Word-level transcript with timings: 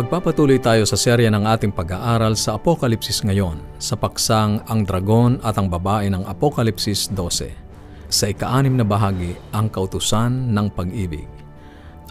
Magpapatuloy 0.00 0.56
tayo 0.56 0.88
sa 0.88 0.96
serya 0.96 1.28
ng 1.28 1.44
ating 1.44 1.76
pag-aaral 1.76 2.32
sa 2.32 2.56
Apokalipsis 2.56 3.20
ngayon 3.20 3.60
sa 3.76 4.00
paksang 4.00 4.64
Ang 4.64 4.88
Dragon 4.88 5.36
at 5.44 5.60
ang 5.60 5.68
Babae 5.68 6.08
ng 6.08 6.24
Apokalipsis 6.24 7.12
12. 7.12 7.52
Sa 8.08 8.24
ikaanim 8.32 8.80
na 8.80 8.86
bahagi, 8.88 9.36
ang 9.52 9.68
kautusan 9.68 10.56
ng 10.56 10.72
pag-ibig. 10.72 11.28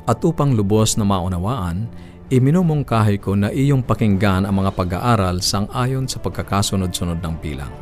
At 0.06 0.22
upang 0.22 0.54
lubos 0.54 1.02
na 1.02 1.06
maunawaan, 1.10 1.90
iminumungkahi 2.30 3.18
ko 3.18 3.34
na 3.34 3.50
iyong 3.50 3.82
pakinggan 3.82 4.46
ang 4.46 4.62
mga 4.62 4.70
pag-aaral 4.78 5.42
sang 5.42 5.66
ayon 5.74 6.06
sa 6.06 6.22
pagkakasunod-sunod 6.22 7.18
ng 7.18 7.36
bilang. 7.42 7.74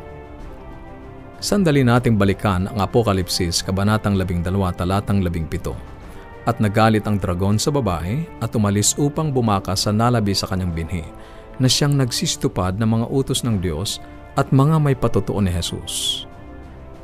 Sandali 1.36 1.84
nating 1.84 2.16
balikan 2.16 2.64
ang 2.64 2.80
Apokalipsis, 2.80 3.60
Kabanatang 3.60 4.16
12, 4.16 4.40
Talatang 4.72 5.20
17 5.20 5.97
at 6.46 6.62
nagalit 6.62 7.06
ang 7.08 7.18
dragon 7.18 7.58
sa 7.58 7.74
babae 7.74 8.22
at 8.38 8.54
umalis 8.54 8.94
upang 8.94 9.34
bumakas 9.34 9.86
sa 9.86 9.90
nalabi 9.90 10.36
sa 10.36 10.46
kanyang 10.46 10.74
binhi, 10.74 11.04
na 11.58 11.66
siyang 11.66 11.96
nagsistupad 11.98 12.78
ng 12.78 12.86
mga 12.86 13.06
utos 13.10 13.42
ng 13.42 13.58
Diyos 13.58 13.98
at 14.38 14.54
mga 14.54 14.78
may 14.78 14.94
patutuo 14.94 15.42
ni 15.42 15.50
Jesus. 15.50 16.24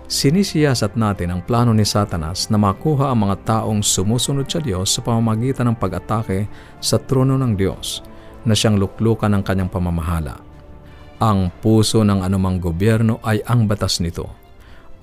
Sinisiyasat 0.04 0.94
natin 1.00 1.32
ang 1.32 1.40
plano 1.42 1.72
ni 1.72 1.82
Satanas 1.82 2.52
na 2.52 2.60
makuha 2.60 3.10
ang 3.10 3.26
mga 3.26 3.36
taong 3.42 3.80
sumusunod 3.80 4.46
sa 4.46 4.60
Diyos 4.60 4.92
sa 4.92 5.00
pamamagitan 5.00 5.72
ng 5.72 5.76
pag-atake 5.80 6.46
sa 6.78 7.00
trono 7.00 7.40
ng 7.40 7.56
Diyos 7.56 8.04
na 8.44 8.52
siyang 8.52 8.76
luklukan 8.76 9.32
ng 9.32 9.42
kanyang 9.42 9.72
pamamahala. 9.72 10.38
Ang 11.24 11.48
puso 11.64 12.04
ng 12.04 12.20
anumang 12.20 12.60
gobyerno 12.60 13.16
ay 13.24 13.40
ang 13.48 13.64
batas 13.64 13.98
nito 14.04 14.43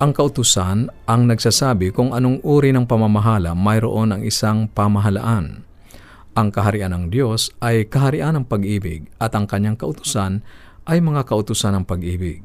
ang 0.02 0.10
kautusan 0.10 0.90
ang 1.06 1.30
nagsasabi 1.30 1.94
kung 1.94 2.10
anong 2.10 2.42
uri 2.42 2.74
ng 2.74 2.90
pamamahala 2.90 3.54
mayroon 3.54 4.10
ang 4.10 4.26
isang 4.26 4.66
pamahalaan. 4.66 5.62
Ang 6.34 6.48
kaharian 6.50 6.90
ng 6.90 7.14
Diyos 7.14 7.54
ay 7.62 7.86
kaharian 7.86 8.34
ng 8.34 8.50
pag-ibig 8.50 9.06
at 9.22 9.30
ang 9.38 9.46
kanyang 9.46 9.78
kautusan 9.78 10.42
ay 10.90 10.98
mga 10.98 11.22
kautusan 11.22 11.78
ng 11.78 11.84
pag-ibig. 11.86 12.42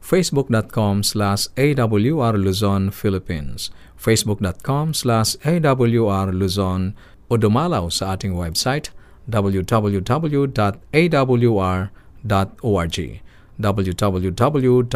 facebook.com 0.00 1.04
slash 1.04 1.46
awr 1.54 2.34
Luzon, 2.36 2.90
Philippines. 2.90 3.70
facebook.com 4.00 4.96
slash 4.96 5.36
awr 5.44 6.32
Luzon 6.32 6.96
o 7.30 7.36
dumalaw 7.36 7.92
sa 7.92 8.16
ating 8.16 8.32
website 8.34 8.90
www.awr.org 9.30 10.48
www.awr.org 13.60 14.86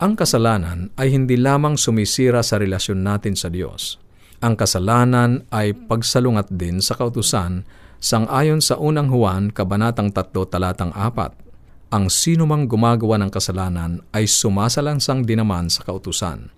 Ang 0.00 0.12
kasalanan 0.16 0.92
ay 1.00 1.08
hindi 1.12 1.36
lamang 1.40 1.76
sumisira 1.80 2.44
sa 2.44 2.56
relasyon 2.60 3.00
natin 3.00 3.36
sa 3.36 3.48
Diyos. 3.48 3.96
Ang 4.40 4.56
kasalanan 4.56 5.44
ay 5.52 5.76
pagsalungat 5.76 6.48
din 6.52 6.80
sa 6.80 6.96
kautusan 6.96 7.64
sang-ayon 8.00 8.64
sa 8.64 8.80
unang 8.80 9.12
Juan, 9.12 9.52
Kabanatang 9.52 10.10
3, 10.16 10.32
Talatang 10.48 10.96
4 10.96 11.50
ang 11.90 12.06
sino 12.06 12.46
mang 12.46 12.70
gumagawa 12.70 13.18
ng 13.18 13.34
kasalanan 13.34 13.98
ay 14.14 14.30
sumasalangsang 14.30 15.26
dinaman 15.26 15.66
sa 15.66 15.82
kautusan, 15.82 16.54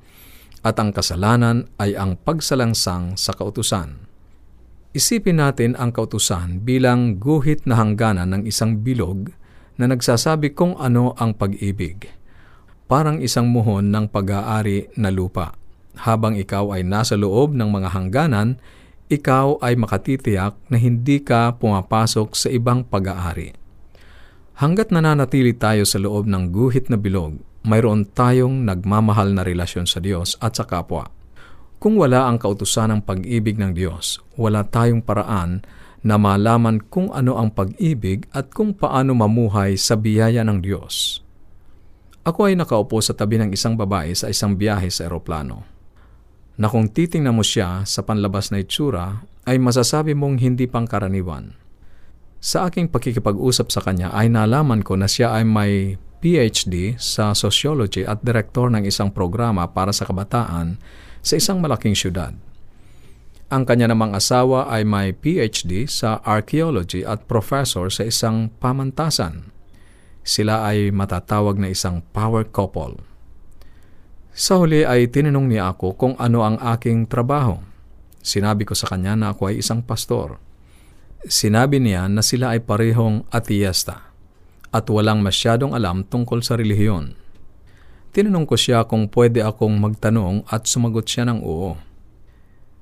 at 0.60 0.76
ang 0.76 0.92
kasalanan 0.92 1.72
ay 1.80 1.96
ang 1.96 2.20
pagsalangsang 2.20 3.16
sa 3.16 3.32
kautusan. 3.32 4.12
Isipin 4.92 5.40
natin 5.40 5.72
ang 5.80 5.88
kautusan 5.88 6.60
bilang 6.60 7.16
guhit 7.16 7.64
na 7.64 7.80
hangganan 7.80 8.28
ng 8.28 8.42
isang 8.44 8.84
bilog 8.84 9.32
na 9.80 9.88
nagsasabi 9.88 10.52
kung 10.52 10.76
ano 10.76 11.16
ang 11.16 11.32
pag-ibig. 11.32 12.12
Parang 12.92 13.16
isang 13.24 13.48
muhon 13.48 13.88
ng 13.88 14.12
pag-aari 14.12 14.92
na 15.00 15.08
lupa. 15.08 15.56
Habang 15.96 16.36
ikaw 16.36 16.76
ay 16.76 16.84
nasa 16.84 17.16
loob 17.16 17.56
ng 17.56 17.72
mga 17.72 17.88
hangganan, 17.96 18.60
ikaw 19.12 19.60
ay 19.60 19.76
makatitiyak 19.76 20.56
na 20.72 20.80
hindi 20.80 21.20
ka 21.20 21.60
pumapasok 21.60 22.32
sa 22.32 22.48
ibang 22.48 22.80
pag-aari. 22.88 23.52
Hanggat 24.56 24.88
nananatili 24.88 25.52
tayo 25.52 25.84
sa 25.84 26.00
loob 26.00 26.24
ng 26.24 26.48
guhit 26.48 26.88
na 26.88 26.96
bilog, 26.96 27.36
mayroon 27.68 28.08
tayong 28.08 28.64
nagmamahal 28.64 29.36
na 29.36 29.44
relasyon 29.44 29.84
sa 29.84 30.00
Diyos 30.00 30.40
at 30.40 30.56
sa 30.56 30.64
kapwa. 30.64 31.12
Kung 31.76 31.98
wala 31.98 32.30
ang 32.30 32.38
kautusan 32.38 32.94
ng 32.94 33.00
pag-ibig 33.04 33.58
ng 33.58 33.74
Diyos, 33.74 34.22
wala 34.38 34.64
tayong 34.64 35.02
paraan 35.02 35.66
na 36.02 36.14
malaman 36.18 36.78
kung 36.78 37.10
ano 37.10 37.38
ang 37.38 37.50
pag-ibig 37.54 38.26
at 38.30 38.50
kung 38.54 38.74
paano 38.74 39.14
mamuhay 39.14 39.74
sa 39.78 39.98
biyaya 39.98 40.46
ng 40.46 40.62
Diyos. 40.62 41.22
Ako 42.22 42.46
ay 42.46 42.54
nakaupo 42.54 43.02
sa 43.02 43.18
tabi 43.18 43.34
ng 43.42 43.50
isang 43.50 43.74
babae 43.74 44.14
sa 44.14 44.30
isang 44.30 44.54
biyahe 44.54 44.86
sa 44.94 45.10
eroplano. 45.10 45.71
Na 46.60 46.68
kung 46.68 46.92
titingnan 46.92 47.36
mo 47.36 47.44
siya 47.44 47.84
sa 47.88 48.04
panlabas 48.04 48.52
na 48.52 48.60
itsura, 48.60 49.24
ay 49.48 49.56
masasabi 49.56 50.12
mong 50.12 50.38
hindi 50.38 50.68
pangkaraniwan. 50.68 51.56
Sa 52.42 52.66
aking 52.66 52.90
pakikipag-usap 52.90 53.70
sa 53.70 53.80
kanya 53.80 54.10
ay 54.10 54.26
nalaman 54.26 54.82
ko 54.82 54.98
na 54.98 55.06
siya 55.06 55.38
ay 55.38 55.46
may 55.46 55.72
PhD 56.22 56.98
sa 56.98 57.34
sociology 57.34 58.06
at 58.06 58.22
direktor 58.22 58.70
ng 58.70 58.86
isang 58.86 59.10
programa 59.10 59.66
para 59.70 59.90
sa 59.90 60.06
kabataan 60.06 60.78
sa 61.22 61.34
isang 61.38 61.62
malaking 61.62 61.94
syudad. 61.94 62.34
Ang 63.52 63.62
kanya 63.68 63.92
namang 63.92 64.16
asawa 64.16 64.66
ay 64.70 64.82
may 64.82 65.12
PhD 65.12 65.84
sa 65.84 66.18
archaeology 66.24 67.04
at 67.04 67.28
professor 67.28 67.92
sa 67.92 68.08
isang 68.08 68.48
pamantasan. 68.58 69.52
Sila 70.22 70.66
ay 70.66 70.88
matatawag 70.94 71.58
na 71.58 71.68
isang 71.68 72.00
power 72.14 72.46
couple. 72.46 73.11
Sa 74.32 74.56
huli 74.56 74.80
ay 74.80 75.12
tinanong 75.12 75.44
niya 75.44 75.76
ako 75.76 75.92
kung 75.92 76.14
ano 76.16 76.40
ang 76.40 76.56
aking 76.56 77.04
trabaho. 77.04 77.60
Sinabi 78.24 78.64
ko 78.64 78.72
sa 78.72 78.88
kanya 78.88 79.12
na 79.12 79.36
ako 79.36 79.52
ay 79.52 79.60
isang 79.60 79.84
pastor. 79.84 80.40
Sinabi 81.28 81.84
niya 81.84 82.08
na 82.08 82.24
sila 82.24 82.56
ay 82.56 82.64
parehong 82.64 83.28
atiyesta 83.28 84.08
at 84.72 84.88
walang 84.88 85.20
masyadong 85.20 85.76
alam 85.76 86.00
tungkol 86.00 86.40
sa 86.40 86.56
relihiyon. 86.56 87.12
Tinanong 88.16 88.48
ko 88.48 88.56
siya 88.56 88.88
kung 88.88 89.12
pwede 89.12 89.44
akong 89.44 89.76
magtanong 89.76 90.48
at 90.48 90.64
sumagot 90.64 91.04
siya 91.04 91.28
ng 91.28 91.44
oo. 91.44 91.76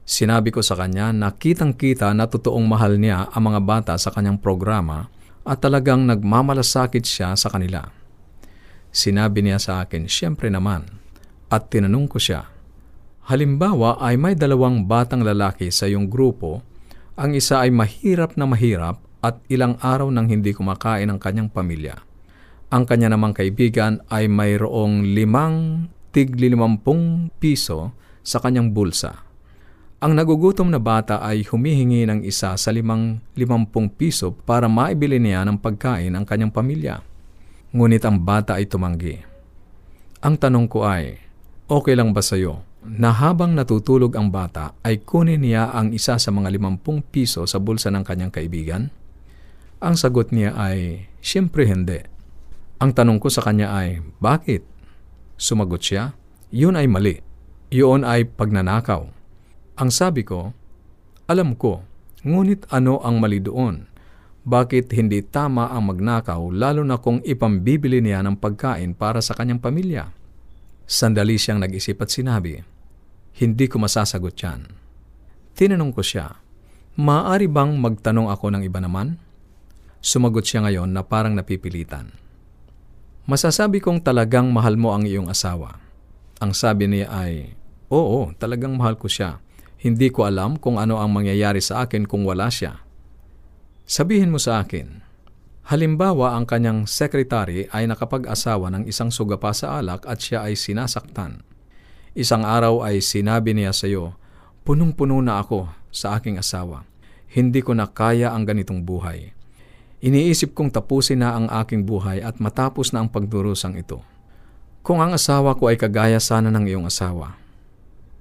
Sinabi 0.06 0.54
ko 0.54 0.62
sa 0.62 0.78
kanya 0.78 1.10
na 1.10 1.34
kitang-kita 1.34 2.14
na 2.14 2.30
totoong 2.30 2.66
mahal 2.66 2.94
niya 2.94 3.26
ang 3.30 3.50
mga 3.50 3.60
bata 3.62 3.94
sa 3.98 4.14
kanyang 4.14 4.38
programa 4.38 5.10
at 5.42 5.58
talagang 5.58 6.06
nagmamalasakit 6.06 7.02
siya 7.02 7.34
sa 7.34 7.50
kanila. 7.50 7.90
Sinabi 8.90 9.42
niya 9.42 9.58
sa 9.62 9.72
akin, 9.82 10.10
siyempre 10.10 10.50
naman, 10.50 10.99
at 11.50 11.68
tinanong 11.68 12.06
ko 12.06 12.22
siya, 12.22 12.46
Halimbawa 13.30 14.02
ay 14.02 14.18
may 14.18 14.34
dalawang 14.34 14.90
batang 14.90 15.22
lalaki 15.22 15.70
sa 15.70 15.86
iyong 15.86 16.10
grupo, 16.10 16.66
ang 17.14 17.30
isa 17.30 17.62
ay 17.62 17.70
mahirap 17.70 18.34
na 18.34 18.42
mahirap 18.42 18.98
at 19.22 19.38
ilang 19.46 19.78
araw 19.78 20.10
nang 20.10 20.26
hindi 20.26 20.50
kumakain 20.50 21.06
ang 21.06 21.22
kanyang 21.22 21.46
pamilya. 21.46 21.94
Ang 22.74 22.90
kanya 22.90 23.14
namang 23.14 23.30
kaibigan 23.30 24.02
ay 24.10 24.26
mayroong 24.26 25.14
limang 25.14 25.86
tiglilimampung 26.10 27.30
piso 27.38 27.94
sa 28.26 28.42
kanyang 28.42 28.74
bulsa. 28.74 29.14
Ang 30.02 30.18
nagugutom 30.18 30.66
na 30.66 30.82
bata 30.82 31.22
ay 31.22 31.46
humihingi 31.46 32.10
ng 32.10 32.20
isa 32.26 32.58
sa 32.58 32.70
limang 32.74 33.22
limampung 33.38 33.92
piso 33.94 34.34
para 34.34 34.66
maibili 34.66 35.22
niya 35.22 35.46
ng 35.46 35.62
pagkain 35.62 36.18
ang 36.18 36.26
kanyang 36.26 36.50
pamilya. 36.50 36.98
Ngunit 37.70 38.02
ang 38.02 38.18
bata 38.18 38.58
ay 38.58 38.66
tumanggi. 38.66 39.22
Ang 40.24 40.34
tanong 40.34 40.66
ko 40.66 40.82
ay, 40.82 41.29
okay 41.70 41.94
lang 41.94 42.10
ba 42.10 42.18
sa 42.18 42.34
iyo 42.34 42.66
na 42.82 43.14
habang 43.14 43.54
natutulog 43.54 44.18
ang 44.18 44.34
bata 44.34 44.74
ay 44.82 45.06
kunin 45.06 45.46
niya 45.46 45.70
ang 45.70 45.94
isa 45.94 46.18
sa 46.18 46.30
mga 46.34 46.50
limampung 46.50 46.98
piso 46.98 47.46
sa 47.46 47.62
bulsa 47.62 47.94
ng 47.94 48.02
kanyang 48.02 48.34
kaibigan? 48.34 48.90
Ang 49.78 49.94
sagot 49.94 50.34
niya 50.34 50.52
ay, 50.58 51.08
siyempre 51.22 51.64
hindi. 51.64 52.02
Ang 52.82 52.92
tanong 52.92 53.22
ko 53.22 53.30
sa 53.32 53.46
kanya 53.46 53.72
ay, 53.72 54.02
bakit? 54.18 54.66
Sumagot 55.40 55.80
siya, 55.80 56.12
yun 56.52 56.76
ay 56.76 56.90
mali. 56.90 57.22
Yun 57.70 58.04
ay 58.04 58.28
pagnanakaw. 58.28 59.06
Ang 59.80 59.90
sabi 59.94 60.26
ko, 60.26 60.52
alam 61.30 61.54
ko, 61.56 61.86
ngunit 62.26 62.68
ano 62.74 63.00
ang 63.00 63.22
mali 63.22 63.40
doon? 63.40 63.86
Bakit 64.44 64.92
hindi 64.92 65.22
tama 65.24 65.70
ang 65.70 65.88
magnakaw 65.88 66.50
lalo 66.50 66.82
na 66.82 66.98
kung 66.98 67.22
ipambibili 67.24 68.02
niya 68.04 68.20
ng 68.26 68.36
pagkain 68.36 68.92
para 68.92 69.22
sa 69.24 69.32
kanyang 69.32 69.62
pamilya? 69.62 70.19
Sandali 70.90 71.38
siyang 71.38 71.62
nag-isip 71.62 72.02
at 72.02 72.10
sinabi, 72.10 72.58
Hindi 73.38 73.70
ko 73.70 73.78
masasagot 73.78 74.34
yan. 74.34 74.66
Tinanong 75.54 75.94
ko 75.94 76.02
siya, 76.02 76.34
Maaari 76.98 77.46
bang 77.46 77.78
magtanong 77.78 78.26
ako 78.26 78.50
ng 78.50 78.66
iba 78.66 78.82
naman? 78.82 79.14
Sumagot 80.02 80.42
siya 80.42 80.66
ngayon 80.66 80.90
na 80.90 81.06
parang 81.06 81.38
napipilitan. 81.38 82.10
Masasabi 83.30 83.78
kong 83.78 84.02
talagang 84.02 84.50
mahal 84.50 84.74
mo 84.74 84.90
ang 84.90 85.06
iyong 85.06 85.30
asawa. 85.30 85.78
Ang 86.42 86.58
sabi 86.58 86.90
niya 86.90 87.06
ay, 87.06 87.54
Oo, 87.86 88.34
talagang 88.34 88.74
mahal 88.74 88.98
ko 88.98 89.06
siya. 89.06 89.38
Hindi 89.78 90.10
ko 90.10 90.26
alam 90.26 90.58
kung 90.58 90.82
ano 90.82 90.98
ang 90.98 91.14
mangyayari 91.14 91.62
sa 91.62 91.86
akin 91.86 92.02
kung 92.10 92.26
wala 92.26 92.50
siya. 92.50 92.82
Sabihin 93.86 94.34
mo 94.34 94.42
sa 94.42 94.58
akin, 94.58 95.06
halimbawa 95.70 96.34
ang 96.34 96.50
kanyang 96.50 96.90
sekretary 96.90 97.70
ay 97.70 97.86
nakapag-asawa 97.86 98.74
ng 98.74 98.90
isang 98.90 99.14
sugapa 99.14 99.54
sa 99.54 99.78
alak 99.78 100.02
at 100.02 100.18
siya 100.18 100.42
ay 100.42 100.58
sinasaktan. 100.58 101.46
Isang 102.10 102.42
araw 102.42 102.82
ay 102.82 102.98
sinabi 102.98 103.54
niya 103.54 103.70
sa 103.70 103.86
iyo, 103.86 104.18
punong-puno 104.66 105.22
na 105.22 105.38
ako 105.38 105.70
sa 105.94 106.18
aking 106.18 106.42
asawa. 106.42 106.82
Hindi 107.30 107.62
ko 107.62 107.78
na 107.78 107.86
kaya 107.86 108.34
ang 108.34 108.42
ganitong 108.42 108.82
buhay. 108.82 109.30
Iniisip 110.02 110.58
kong 110.58 110.74
tapusin 110.74 111.22
na 111.22 111.38
ang 111.38 111.46
aking 111.46 111.86
buhay 111.86 112.18
at 112.18 112.42
matapos 112.42 112.90
na 112.90 113.06
ang 113.06 113.08
pagdurusang 113.12 113.78
ito. 113.78 114.02
Kung 114.82 114.98
ang 114.98 115.14
asawa 115.14 115.54
ko 115.54 115.70
ay 115.70 115.78
kagaya 115.78 116.18
sana 116.18 116.50
ng 116.50 116.66
iyong 116.66 116.90
asawa, 116.90 117.38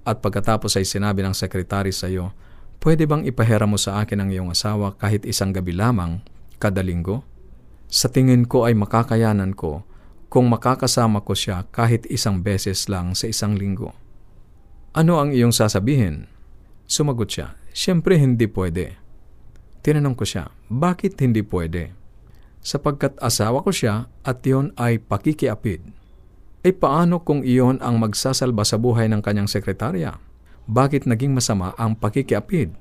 at 0.05 0.21
pagkatapos 0.21 0.77
ay 0.77 0.85
sinabi 0.85 1.25
ng 1.25 1.33
sekretary 1.33 1.89
sa 1.89 2.05
iyo, 2.05 2.29
pwede 2.85 3.09
bang 3.09 3.25
ipahera 3.25 3.65
mo 3.65 3.81
sa 3.81 3.97
akin 4.05 4.21
ang 4.21 4.29
iyong 4.29 4.53
asawa 4.53 4.93
kahit 5.01 5.25
isang 5.25 5.49
gabi 5.49 5.73
lamang 5.73 6.21
kada 6.61 6.85
linggo? 6.85 7.28
Sa 7.89 8.07
tingin 8.07 8.45
ko 8.45 8.69
ay 8.69 8.77
makakayanan 8.77 9.57
ko 9.57 9.83
kung 10.29 10.45
makakasama 10.47 11.25
ko 11.25 11.33
siya 11.33 11.65
kahit 11.73 12.05
isang 12.07 12.45
beses 12.45 12.85
lang 12.85 13.17
sa 13.17 13.25
isang 13.25 13.57
linggo. 13.57 13.97
Ano 14.93 15.17
ang 15.17 15.33
iyong 15.33 15.53
sasabihin? 15.53 16.29
Sumagot 16.85 17.33
siya, 17.33 17.59
Siyempre 17.79 18.17
hindi 18.17 18.49
pwede. 18.49 18.97
Tinanong 19.85 20.17
ko 20.17 20.25
siya, 20.25 20.51
bakit 20.67 21.15
hindi 21.21 21.45
pwede? 21.45 21.95
Sapagkat 22.59 23.15
asawa 23.23 23.63
ko 23.63 23.71
siya 23.71 24.11
at 24.25 24.43
yon 24.43 24.75
ay 24.75 24.99
pakikiapid. 24.99 25.79
E 26.59 26.75
paano 26.75 27.23
kung 27.23 27.39
iyon 27.47 27.79
ang 27.79 27.95
magsasalba 28.03 28.67
sa 28.67 28.75
buhay 28.75 29.07
ng 29.07 29.23
kanyang 29.23 29.47
sekretarya? 29.47 30.19
Bakit 30.67 31.07
naging 31.07 31.31
masama 31.31 31.71
ang 31.79 31.95
pakikiapid? 31.95 32.75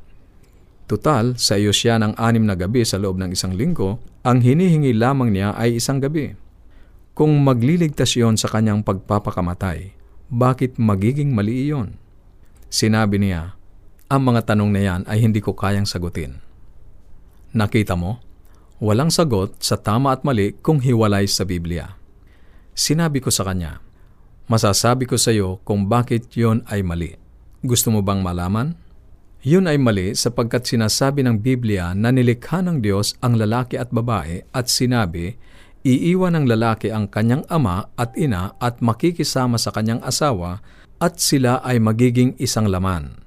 Tutal, 0.89 1.37
sa 1.37 1.61
iyo 1.61 1.69
siya 1.69 2.01
ng 2.01 2.17
anim 2.17 2.49
na 2.49 2.57
gabi 2.57 2.81
sa 2.81 2.97
loob 2.97 3.21
ng 3.21 3.29
isang 3.37 3.53
linggo, 3.53 4.01
ang 4.25 4.41
hinihingi 4.41 4.97
lamang 4.97 5.37
niya 5.37 5.53
ay 5.53 5.77
isang 5.77 6.01
gabi. 6.01 6.33
Kung 7.13 7.45
magliligtas 7.45 8.17
iyon 8.17 8.41
sa 8.41 8.49
kanyang 8.49 8.81
pagpapakamatay, 8.81 9.93
bakit 10.33 10.81
magiging 10.81 11.37
mali 11.37 11.69
iyon? 11.69 12.01
Sinabi 12.73 13.21
niya, 13.21 13.53
ang 14.09 14.25
mga 14.25 14.49
tanong 14.49 14.73
na 14.73 14.81
yan 14.81 15.01
ay 15.05 15.21
hindi 15.21 15.45
ko 15.45 15.53
kayang 15.53 15.85
sagutin. 15.85 16.41
Nakita 17.53 17.93
mo? 17.93 18.25
Walang 18.81 19.13
sagot 19.13 19.61
sa 19.61 19.77
tama 19.77 20.17
at 20.17 20.25
mali 20.25 20.57
kung 20.57 20.81
hiwalay 20.81 21.29
sa 21.29 21.45
Biblia. 21.45 22.01
Sinabi 22.73 23.21
ko 23.21 23.29
sa 23.29 23.45
kanya, 23.45 23.85
Masasabi 24.49 25.05
ko 25.05 25.21
sa 25.21 25.29
iyo 25.29 25.61
kung 25.69 25.93
bakit 25.93 26.33
yon 26.33 26.65
ay 26.73 26.81
mali. 26.81 27.13
Gusto 27.61 27.93
mo 27.93 28.01
bang 28.01 28.25
malaman? 28.25 28.73
Yun 29.47 29.71
ay 29.71 29.79
mali 29.79 30.19
sapagkat 30.19 30.67
sinasabi 30.67 31.23
ng 31.23 31.39
Biblia 31.39 31.95
na 31.95 32.11
nilikha 32.11 32.59
ng 32.59 32.83
Diyos 32.83 33.15
ang 33.23 33.39
lalaki 33.39 33.79
at 33.79 33.95
babae 33.95 34.43
at 34.51 34.67
sinabi, 34.67 35.39
iiwan 35.87 36.35
ng 36.35 36.47
lalaki 36.51 36.91
ang 36.91 37.07
kanyang 37.07 37.47
ama 37.47 37.87
at 37.95 38.19
ina 38.19 38.59
at 38.59 38.83
makikisama 38.83 39.55
sa 39.55 39.71
kanyang 39.71 40.03
asawa 40.03 40.59
at 40.99 41.23
sila 41.23 41.63
ay 41.63 41.79
magiging 41.79 42.35
isang 42.43 42.67
laman. 42.67 43.23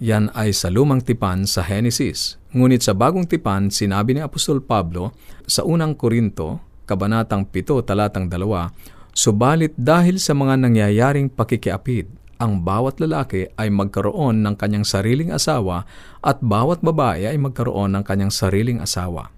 Yan 0.00 0.32
ay 0.32 0.56
sa 0.56 0.72
lumang 0.72 1.04
tipan 1.04 1.44
sa 1.44 1.60
Henesis. 1.60 2.40
Ngunit 2.56 2.84
sa 2.84 2.96
bagong 2.96 3.28
tipan, 3.28 3.68
sinabi 3.68 4.16
ni 4.16 4.20
Apostol 4.24 4.64
Pablo 4.64 5.12
sa 5.44 5.64
unang 5.64 5.92
Korinto 5.92 6.60
Kabanatang 6.86 7.50
7, 7.50 7.82
talatang 7.82 8.30
2, 8.30 9.10
Subalit 9.16 9.74
dahil 9.74 10.22
sa 10.22 10.36
mga 10.36 10.54
nangyayaring 10.60 11.32
pakikiapid, 11.32 12.06
ang 12.36 12.60
bawat 12.64 13.00
lalaki 13.00 13.48
ay 13.56 13.72
magkaroon 13.72 14.44
ng 14.44 14.54
kanyang 14.60 14.84
sariling 14.84 15.32
asawa 15.32 15.88
at 16.20 16.40
bawat 16.44 16.84
babae 16.84 17.28
ay 17.28 17.36
magkaroon 17.40 17.96
ng 17.96 18.04
kanyang 18.04 18.32
sariling 18.32 18.80
asawa. 18.80 19.32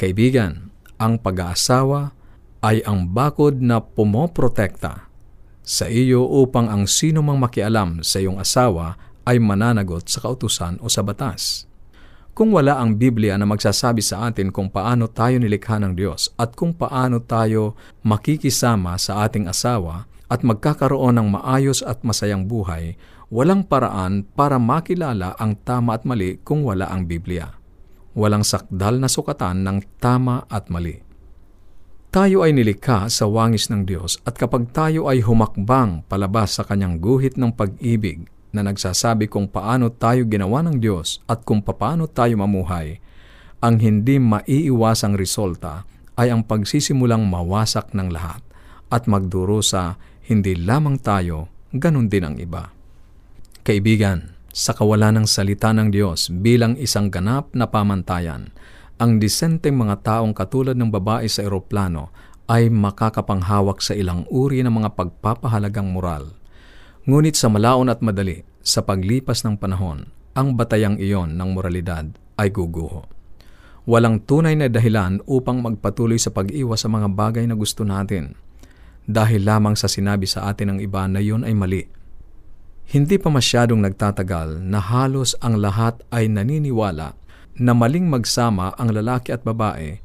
Kaibigan, 0.00 0.72
ang 0.96 1.20
pag-aasawa 1.20 2.16
ay 2.64 2.80
ang 2.88 3.12
bakod 3.12 3.60
na 3.60 3.80
pumoprotekta 3.84 5.08
sa 5.66 5.90
iyo 5.90 6.24
upang 6.24 6.70
ang 6.70 6.86
sino 6.86 7.20
mang 7.20 7.42
makialam 7.42 8.00
sa 8.00 8.22
iyong 8.22 8.38
asawa 8.38 8.94
ay 9.26 9.42
mananagot 9.42 10.06
sa 10.06 10.22
kautusan 10.22 10.78
o 10.78 10.86
sa 10.86 11.02
batas. 11.02 11.66
Kung 12.36 12.52
wala 12.52 12.76
ang 12.76 13.00
Biblia 13.00 13.34
na 13.40 13.48
magsasabi 13.48 14.04
sa 14.04 14.28
atin 14.28 14.52
kung 14.52 14.68
paano 14.68 15.08
tayo 15.08 15.40
nilikha 15.40 15.80
ng 15.80 15.96
Diyos 15.96 16.30
at 16.36 16.52
kung 16.52 16.76
paano 16.76 17.18
tayo 17.24 17.74
makikisama 18.04 18.94
sa 19.00 19.24
ating 19.24 19.48
asawa 19.48 20.04
at 20.26 20.42
magkakaroon 20.42 21.18
ng 21.18 21.28
maayos 21.38 21.82
at 21.82 22.02
masayang 22.02 22.50
buhay, 22.50 22.98
walang 23.30 23.66
paraan 23.66 24.26
para 24.26 24.58
makilala 24.58 25.34
ang 25.38 25.58
tama 25.62 25.94
at 25.94 26.02
mali 26.02 26.38
kung 26.42 26.66
wala 26.66 26.90
ang 26.90 27.06
Biblia. 27.06 27.54
Walang 28.16 28.42
sakdal 28.42 28.98
na 28.98 29.06
sukatan 29.06 29.62
ng 29.62 30.00
tama 30.00 30.48
at 30.48 30.72
mali. 30.72 31.04
Tayo 32.10 32.48
ay 32.48 32.56
nilikha 32.56 33.12
sa 33.12 33.28
wangis 33.28 33.68
ng 33.68 33.84
Diyos 33.84 34.18
at 34.24 34.40
kapag 34.40 34.72
tayo 34.72 35.04
ay 35.06 35.20
humakbang 35.20 36.08
palabas 36.08 36.56
sa 36.56 36.64
kanyang 36.64 36.96
guhit 36.96 37.36
ng 37.36 37.52
pag-ibig, 37.52 38.24
na 38.56 38.64
nagsasabi 38.64 39.28
kung 39.28 39.52
paano 39.52 39.92
tayo 39.92 40.24
ginawa 40.24 40.64
ng 40.64 40.80
Diyos 40.80 41.20
at 41.28 41.44
kung 41.44 41.60
paano 41.60 42.08
tayo 42.08 42.40
mamuhay, 42.40 42.96
ang 43.60 43.76
hindi 43.76 44.16
maiiwasang 44.16 45.12
resulta 45.12 45.84
ay 46.16 46.32
ang 46.32 46.48
pagsisimulang 46.48 47.28
mawasak 47.28 47.92
ng 47.92 48.08
lahat 48.08 48.40
at 48.88 49.04
magdurusa 49.04 50.00
hindi 50.26 50.58
lamang 50.58 50.98
tayo, 50.98 51.48
ganun 51.70 52.10
din 52.10 52.26
ang 52.26 52.36
iba. 52.36 52.74
Kaibigan, 53.62 54.34
sa 54.50 54.74
kawalan 54.74 55.22
ng 55.22 55.26
salita 55.28 55.70
ng 55.70 55.94
Diyos 55.94 56.28
bilang 56.28 56.74
isang 56.76 57.08
ganap 57.08 57.54
na 57.54 57.70
pamantayan, 57.70 58.50
ang 58.98 59.20
disenteng 59.22 59.76
mga 59.78 60.02
taong 60.02 60.34
katulad 60.34 60.74
ng 60.74 60.90
babae 60.90 61.28
sa 61.30 61.44
eroplano 61.44 62.10
ay 62.50 62.72
makakapanghawak 62.72 63.78
sa 63.84 63.92
ilang 63.92 64.26
uri 64.32 64.64
ng 64.64 64.72
mga 64.72 64.96
pagpapahalagang 64.96 65.92
moral 65.92 66.36
Ngunit 67.06 67.38
sa 67.38 67.46
malaon 67.46 67.86
at 67.86 68.02
madali, 68.02 68.42
sa 68.66 68.82
paglipas 68.82 69.46
ng 69.46 69.62
panahon, 69.62 70.10
ang 70.34 70.58
batayang 70.58 70.98
iyon 70.98 71.38
ng 71.38 71.54
moralidad 71.54 72.02
ay 72.34 72.50
guguho. 72.50 73.06
Walang 73.86 74.26
tunay 74.26 74.58
na 74.58 74.66
dahilan 74.66 75.22
upang 75.22 75.62
magpatuloy 75.62 76.18
sa 76.18 76.34
pag-iwas 76.34 76.82
sa 76.82 76.90
mga 76.90 77.06
bagay 77.14 77.46
na 77.46 77.54
gusto 77.54 77.86
natin, 77.86 78.34
dahil 79.06 79.46
lamang 79.46 79.78
sa 79.78 79.86
sinabi 79.86 80.26
sa 80.26 80.50
atin 80.50 80.76
ng 80.76 80.78
iba 80.82 81.06
na 81.06 81.22
iyon 81.22 81.46
ay 81.46 81.54
mali. 81.54 81.82
Hindi 82.86 83.18
pa 83.18 83.30
masyadong 83.30 83.82
nagtatagal 83.82 84.62
na 84.62 84.78
halos 84.78 85.34
ang 85.42 85.58
lahat 85.58 86.02
ay 86.14 86.30
naniniwala 86.30 87.18
na 87.58 87.72
maling 87.72 88.06
magsama 88.06 88.74
ang 88.78 88.94
lalaki 88.94 89.34
at 89.34 89.42
babae 89.42 89.98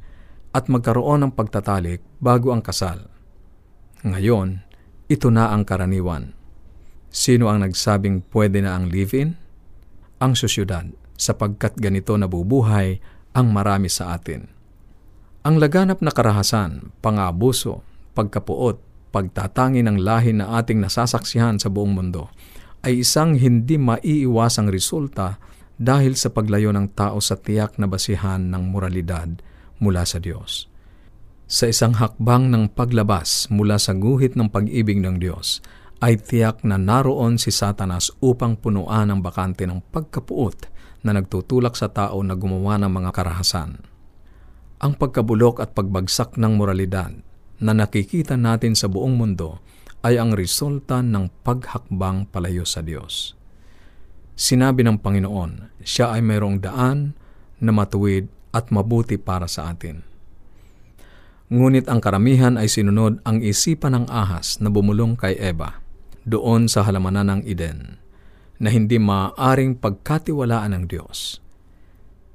at 0.50 0.64
magkaroon 0.66 1.26
ng 1.26 1.32
pagtatalik 1.34 2.02
bago 2.18 2.50
ang 2.50 2.62
kasal. 2.62 3.06
Ngayon, 4.02 4.66
ito 5.06 5.28
na 5.30 5.54
ang 5.54 5.62
karaniwan. 5.62 6.34
Sino 7.12 7.52
ang 7.52 7.62
nagsabing 7.62 8.26
pwede 8.34 8.64
na 8.64 8.74
ang 8.74 8.88
live-in? 8.88 9.38
Ang 10.18 10.32
sosyudad, 10.34 10.88
sapagkat 11.14 11.78
ganito 11.78 12.16
nabubuhay 12.18 12.98
ang 13.36 13.52
marami 13.54 13.86
sa 13.86 14.16
atin. 14.16 14.48
Ang 15.46 15.58
laganap 15.58 16.02
na 16.02 16.10
karahasan, 16.10 16.94
pangabuso, 16.98 17.82
pagkapuot, 18.14 18.91
pagtatangi 19.12 19.84
ng 19.84 20.00
lahi 20.00 20.32
na 20.32 20.56
ating 20.58 20.80
nasasaksihan 20.80 21.60
sa 21.60 21.68
buong 21.68 21.92
mundo 21.92 22.32
ay 22.82 23.04
isang 23.04 23.38
hindi 23.38 23.78
maiiwasang 23.78 24.72
resulta 24.72 25.38
dahil 25.78 26.18
sa 26.18 26.34
paglayo 26.34 26.74
ng 26.74 26.96
tao 26.96 27.22
sa 27.22 27.38
tiyak 27.38 27.78
na 27.78 27.86
basihan 27.86 28.50
ng 28.50 28.72
moralidad 28.72 29.38
mula 29.78 30.02
sa 30.02 30.18
Diyos. 30.18 30.66
Sa 31.46 31.68
isang 31.68 31.98
hakbang 32.00 32.48
ng 32.48 32.72
paglabas 32.72 33.46
mula 33.52 33.76
sa 33.76 33.92
guhit 33.92 34.34
ng 34.34 34.48
pag-ibig 34.48 34.98
ng 35.04 35.20
Diyos, 35.20 35.60
ay 36.02 36.18
tiyak 36.18 36.66
na 36.66 36.80
naroon 36.80 37.38
si 37.38 37.54
Satanas 37.54 38.10
upang 38.18 38.58
punuan 38.58 39.12
ang 39.12 39.22
bakante 39.22 39.62
ng 39.68 39.84
pagkapuot 39.94 40.66
na 41.06 41.14
nagtutulak 41.14 41.78
sa 41.78 41.90
tao 41.90 42.18
na 42.26 42.34
gumawa 42.34 42.78
ng 42.82 42.90
mga 42.90 43.10
karahasan. 43.14 43.78
Ang 44.82 44.98
pagkabulok 44.98 45.62
at 45.62 45.78
pagbagsak 45.78 46.34
ng 46.34 46.58
moralidad 46.58 47.14
na 47.62 47.70
nakikita 47.70 48.34
natin 48.34 48.74
sa 48.74 48.90
buong 48.90 49.14
mundo 49.14 49.62
ay 50.02 50.18
ang 50.18 50.34
resulta 50.34 50.98
ng 50.98 51.30
paghakbang 51.46 52.26
palayo 52.26 52.66
sa 52.66 52.82
Diyos. 52.82 53.38
Sinabi 54.34 54.82
ng 54.82 54.98
Panginoon, 54.98 55.78
siya 55.86 56.10
ay 56.18 56.26
mayroong 56.26 56.58
daan 56.58 57.14
na 57.62 57.70
matuwid 57.70 58.26
at 58.50 58.74
mabuti 58.74 59.14
para 59.14 59.46
sa 59.46 59.70
atin. 59.70 60.02
Ngunit 61.52 61.86
ang 61.86 62.02
karamihan 62.02 62.58
ay 62.58 62.66
sinunod 62.66 63.22
ang 63.22 63.38
isipan 63.44 63.94
ng 63.94 64.06
ahas 64.10 64.58
na 64.58 64.72
bumulong 64.72 65.14
kay 65.14 65.38
Eva 65.38 65.78
doon 66.26 66.66
sa 66.66 66.82
halamanan 66.82 67.38
ng 67.38 67.42
Eden 67.46 68.02
na 68.62 68.72
hindi 68.72 68.96
maaaring 68.98 69.78
pagkatiwalaan 69.78 70.74
ng 70.74 70.84
Diyos. 70.88 71.38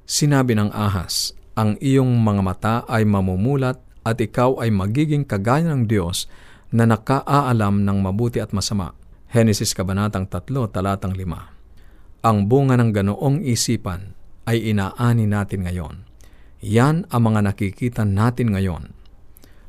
Sinabi 0.08 0.56
ng 0.56 0.70
ahas, 0.72 1.36
ang 1.58 1.74
iyong 1.82 2.20
mga 2.20 2.42
mata 2.44 2.76
ay 2.86 3.02
mamumulat 3.02 3.80
at 4.08 4.16
ikaw 4.16 4.64
ay 4.64 4.72
magiging 4.72 5.28
kagaya 5.28 5.68
ng 5.68 5.84
Diyos 5.84 6.24
na 6.72 6.88
nakaaalam 6.88 7.84
ng 7.84 7.98
mabuti 8.00 8.40
at 8.40 8.56
masama. 8.56 8.96
Henesis 9.28 9.76
Kabanatang 9.76 10.32
3, 10.32 10.48
Talatang 10.72 11.12
5 11.12 12.24
Ang 12.24 12.48
bunga 12.48 12.80
ng 12.80 12.90
ganoong 12.96 13.44
isipan 13.44 14.16
ay 14.48 14.72
inaani 14.72 15.28
natin 15.28 15.68
ngayon. 15.68 16.08
Yan 16.64 17.04
ang 17.12 17.22
mga 17.28 17.52
nakikita 17.52 18.08
natin 18.08 18.56
ngayon. 18.56 18.96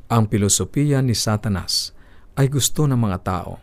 Ang 0.08 0.24
pilosopiya 0.31 1.03
ni 1.03 1.12
Satanas 1.12 1.91
ay 2.39 2.48
gusto 2.48 2.88
ng 2.88 2.96
mga 2.96 3.19
tao. 3.19 3.60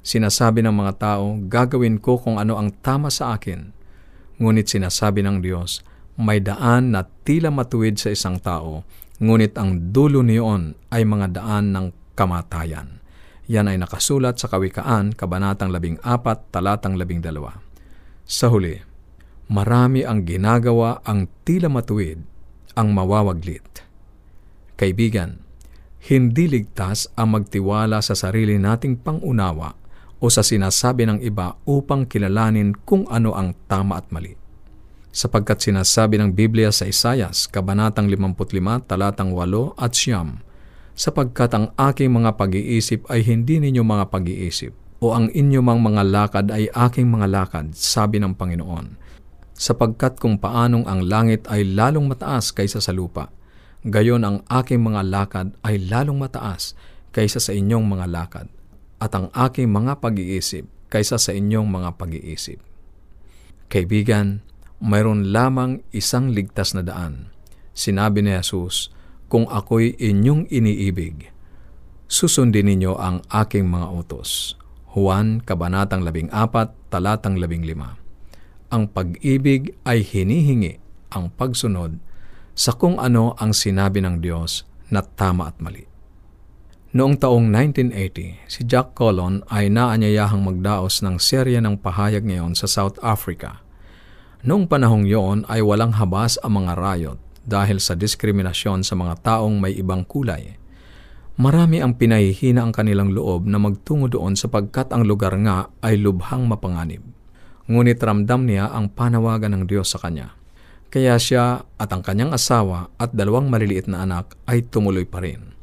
Sinasabi 0.00 0.64
ng 0.64 0.72
mga 0.72 0.92
tao, 0.96 1.36
gagawin 1.44 2.00
ko 2.00 2.16
kung 2.16 2.40
ano 2.40 2.56
ang 2.56 2.72
tama 2.80 3.12
sa 3.12 3.36
akin. 3.36 3.70
Ngunit 4.40 4.72
sinasabi 4.72 5.20
ng 5.20 5.44
Diyos, 5.44 5.84
may 6.16 6.40
daan 6.40 6.96
na 6.96 7.04
tila 7.04 7.52
matuwid 7.52 8.00
sa 8.00 8.08
isang 8.08 8.40
tao 8.40 8.82
ngunit 9.22 9.56
ang 9.56 9.92
dulo 9.92 10.20
niyon 10.20 10.76
ay 10.92 11.08
mga 11.08 11.40
daan 11.40 11.72
ng 11.72 11.86
kamatayan. 12.16 13.00
Yan 13.46 13.70
ay 13.70 13.78
nakasulat 13.78 14.42
sa 14.42 14.50
Kawikaan, 14.50 15.14
Kabanatang 15.14 15.70
14, 15.70 16.02
Talatang 16.50 16.98
12. 16.98 17.22
Sa 18.26 18.50
huli, 18.50 18.74
marami 19.46 20.02
ang 20.02 20.26
ginagawa 20.26 20.98
ang 21.06 21.30
tila 21.46 21.70
matuwid, 21.70 22.18
ang 22.74 22.90
mawawaglit. 22.90 23.86
Kaibigan, 24.74 25.40
hindi 26.10 26.50
ligtas 26.50 27.06
ang 27.14 27.38
magtiwala 27.38 28.02
sa 28.02 28.18
sarili 28.18 28.58
nating 28.58 29.00
pangunawa 29.00 29.78
o 30.18 30.26
sa 30.26 30.42
sinasabi 30.42 31.06
ng 31.06 31.18
iba 31.22 31.54
upang 31.64 32.04
kilalanin 32.10 32.74
kung 32.82 33.06
ano 33.06 33.32
ang 33.32 33.54
tama 33.70 34.02
at 34.02 34.10
mali 34.10 34.45
sapagkat 35.16 35.64
sinasabi 35.64 36.20
ng 36.20 36.36
Biblia 36.36 36.68
sa 36.68 36.84
Isayas, 36.84 37.48
Kabanatang 37.48 38.12
55, 38.12 38.84
talatang 38.84 39.32
8 39.32 39.80
at 39.80 39.96
siyam, 39.96 40.44
sapagkat 40.92 41.56
ang 41.56 41.72
aking 41.80 42.12
mga 42.12 42.36
pag-iisip 42.36 43.08
ay 43.08 43.24
hindi 43.24 43.56
ninyo 43.64 43.80
mga 43.80 44.12
pag-iisip, 44.12 44.76
o 45.00 45.16
ang 45.16 45.32
inyo 45.32 45.64
mang 45.64 45.80
mga 45.80 46.04
lakad 46.04 46.52
ay 46.52 46.68
aking 46.68 47.08
mga 47.08 47.32
lakad, 47.32 47.72
sabi 47.72 48.20
ng 48.20 48.36
Panginoon. 48.36 49.00
Sapagkat 49.56 50.20
kung 50.20 50.36
paanong 50.36 50.84
ang 50.84 51.00
langit 51.00 51.48
ay 51.48 51.64
lalong 51.64 52.12
mataas 52.12 52.52
kaysa 52.52 52.84
sa 52.84 52.92
lupa, 52.92 53.32
gayon 53.88 54.20
ang 54.20 54.44
aking 54.52 54.84
mga 54.84 55.00
lakad 55.00 55.48
ay 55.64 55.80
lalong 55.80 56.20
mataas 56.20 56.76
kaysa 57.16 57.40
sa 57.40 57.56
inyong 57.56 57.88
mga 57.88 58.04
lakad, 58.12 58.52
at 59.00 59.16
ang 59.16 59.32
aking 59.32 59.72
mga 59.72 59.96
pag-iisip 59.96 60.68
kaysa 60.92 61.16
sa 61.16 61.32
inyong 61.32 61.64
mga 61.64 61.96
pag-iisip. 61.96 62.60
Kaibigan, 63.72 64.44
mayroon 64.80 65.32
lamang 65.32 65.80
isang 65.92 66.32
ligtas 66.32 66.76
na 66.76 66.84
daan. 66.84 67.32
Sinabi 67.72 68.24
ni 68.24 68.32
Jesus, 68.32 68.92
Kung 69.26 69.48
ako'y 69.48 69.96
inyong 69.98 70.48
iniibig, 70.52 71.32
susundin 72.06 72.70
ninyo 72.70 72.94
ang 72.94 73.24
aking 73.32 73.66
mga 73.66 73.88
utos. 73.90 74.54
Juan, 74.96 75.42
Kabanatang 75.44 76.06
14, 76.06 76.72
Talatang 76.88 77.36
15 77.36 78.72
Ang 78.72 78.82
pag-ibig 78.88 79.76
ay 79.84 80.00
hinihingi 80.00 80.80
ang 81.12 81.28
pagsunod 81.34 82.00
sa 82.56 82.72
kung 82.72 82.96
ano 82.96 83.36
ang 83.36 83.52
sinabi 83.52 84.00
ng 84.00 84.24
Diyos 84.24 84.64
na 84.88 85.04
tama 85.04 85.52
at 85.52 85.60
mali. 85.60 85.84
Noong 86.96 87.20
taong 87.20 87.52
1980, 87.52 88.48
si 88.48 88.64
Jack 88.64 88.96
Colon 88.96 89.44
ay 89.52 89.68
naanyayahang 89.68 90.40
magdaos 90.40 91.04
ng 91.04 91.20
serya 91.20 91.60
ng 91.60 91.76
pahayag 91.76 92.24
ngayon 92.24 92.56
sa 92.56 92.64
South 92.64 92.96
Africa– 93.04 93.60
Noong 94.46 94.70
panahong 94.70 95.10
yon 95.10 95.42
ay 95.50 95.58
walang 95.58 95.90
habas 95.98 96.38
ang 96.38 96.62
mga 96.62 96.78
rayot 96.78 97.18
dahil 97.42 97.82
sa 97.82 97.98
diskriminasyon 97.98 98.86
sa 98.86 98.94
mga 98.94 99.18
taong 99.26 99.58
may 99.58 99.74
ibang 99.74 100.06
kulay. 100.06 100.54
Marami 101.34 101.82
ang 101.82 101.98
pinahihina 101.98 102.62
ang 102.62 102.70
kanilang 102.70 103.10
loob 103.10 103.50
na 103.50 103.58
magtungo 103.58 104.06
doon 104.06 104.38
sapagkat 104.38 104.94
ang 104.94 105.02
lugar 105.02 105.34
nga 105.42 105.66
ay 105.82 105.98
lubhang 105.98 106.46
mapanganib. 106.46 107.02
Ngunit 107.66 107.98
ramdam 107.98 108.46
niya 108.46 108.70
ang 108.70 108.94
panawagan 108.94 109.50
ng 109.50 109.64
Diyos 109.66 109.90
sa 109.90 109.98
kanya. 109.98 110.38
Kaya 110.94 111.18
siya 111.18 111.66
at 111.66 111.90
ang 111.90 112.06
kanyang 112.06 112.30
asawa 112.30 112.94
at 113.02 113.18
dalawang 113.18 113.50
maliliit 113.50 113.90
na 113.90 114.06
anak 114.06 114.38
ay 114.46 114.62
tumuloy 114.62 115.10
pa 115.10 115.26
rin. 115.26 115.58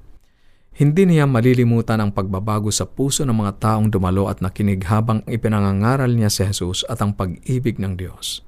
Hindi 0.75 1.07
niya 1.07 1.23
malilimutan 1.23 2.03
ang 2.03 2.11
pagbabago 2.11 2.67
sa 2.67 2.83
puso 2.83 3.23
ng 3.23 3.47
mga 3.47 3.63
taong 3.63 3.87
dumalo 3.87 4.27
at 4.27 4.43
nakinig 4.43 4.83
habang 4.91 5.23
ipinangangaral 5.23 6.11
niya 6.11 6.27
si 6.27 6.43
Jesus 6.43 6.83
at 6.91 6.99
ang 6.99 7.15
pag-ibig 7.15 7.79
ng 7.79 7.95
Diyos. 7.95 8.43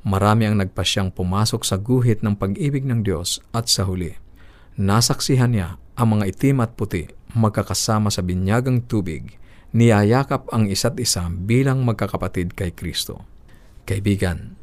Marami 0.00 0.48
ang 0.48 0.56
nagpasyang 0.56 1.12
pumasok 1.12 1.60
sa 1.60 1.76
guhit 1.76 2.24
ng 2.24 2.32
pag-ibig 2.40 2.88
ng 2.88 3.04
Diyos 3.04 3.44
at 3.52 3.68
sa 3.68 3.84
huli. 3.84 4.16
Nasaksihan 4.80 5.52
niya 5.52 5.76
ang 5.92 6.16
mga 6.16 6.32
itim 6.32 6.64
at 6.64 6.72
puti 6.72 7.04
magkakasama 7.36 8.08
sa 8.08 8.24
binyagang 8.24 8.88
tubig, 8.88 9.36
niyayakap 9.76 10.48
ang 10.50 10.66
isa't 10.66 10.96
isa 10.96 11.28
bilang 11.28 11.84
magkakapatid 11.84 12.56
kay 12.56 12.72
Kristo. 12.72 13.28
Kaibigan, 13.84 14.56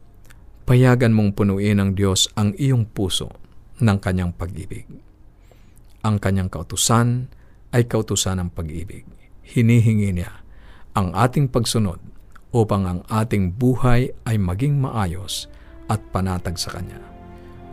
payagan 0.66 1.14
mong 1.14 1.38
punuin 1.38 1.80
ng 1.80 1.92
Diyos 1.94 2.34
ang 2.34 2.58
iyong 2.58 2.90
puso 2.90 3.30
ng 3.78 3.98
kanyang 4.02 4.34
pag-ibig. 4.34 4.90
Ang 6.02 6.18
kanyang 6.18 6.50
kautusan 6.50 7.30
ay 7.72 7.86
kautusan 7.86 8.42
ng 8.42 8.50
pag-ibig. 8.52 9.06
Hinihingi 9.48 10.18
niya 10.18 10.44
ang 10.98 11.14
ating 11.14 11.54
pagsunod 11.54 12.02
upang 12.52 12.84
ang 12.88 13.04
ating 13.12 13.52
buhay 13.56 14.12
ay 14.28 14.38
maging 14.40 14.80
maayos 14.80 15.48
at 15.88 16.02
panatag 16.12 16.60
sa 16.60 16.72
Kanya. 16.76 17.00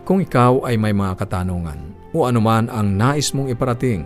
Kung 0.04 0.20
ikaw 0.20 0.68
ay 0.68 0.76
may 0.76 0.92
mga 0.92 1.16
katanungan 1.24 1.96
o 2.12 2.28
anuman 2.28 2.68
ang 2.68 2.92
nais 2.94 3.32
mong 3.32 3.48
iparating, 3.48 4.04